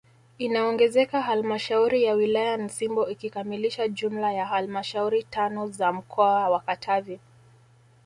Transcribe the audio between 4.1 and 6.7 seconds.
ya halmashauri tano za mkoa wa